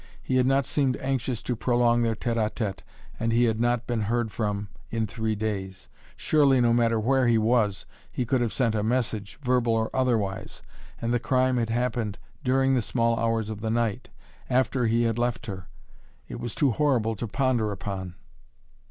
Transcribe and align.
He 0.19 0.37
had 0.37 0.47
not 0.47 0.65
seemed 0.65 0.97
anxious 0.97 1.43
to 1.43 1.55
prolong 1.55 2.01
their 2.01 2.15
tete 2.15 2.35
a 2.35 2.49
tete, 2.49 2.81
and 3.19 3.31
he 3.31 3.43
had 3.43 3.59
not 3.59 3.85
been 3.85 4.01
heard 4.01 4.31
from 4.31 4.67
in 4.89 5.05
three 5.05 5.35
days. 5.35 5.89
Surely, 6.15 6.59
no 6.59 6.73
matter 6.73 6.99
where 6.99 7.27
he 7.27 7.37
was, 7.37 7.85
he 8.11 8.25
could 8.25 8.41
have 8.41 8.51
sent 8.51 8.73
a 8.73 8.81
message, 8.81 9.37
verbal 9.43 9.73
or 9.75 9.91
otherwise. 9.95 10.63
And 10.99 11.13
the 11.13 11.19
crime 11.19 11.57
had 11.57 11.69
happened 11.69 12.17
during 12.43 12.73
the 12.73 12.81
small 12.81 13.19
hours 13.19 13.51
of 13.51 13.61
the 13.61 13.69
night 13.69 14.09
after 14.49 14.87
he 14.87 15.03
had 15.03 15.19
left 15.19 15.45
her! 15.45 15.67
It 16.27 16.39
was 16.39 16.55
too 16.55 16.71
horrible 16.71 17.15
to 17.17 17.27
ponder 17.27 17.71
upon! 17.71 18.15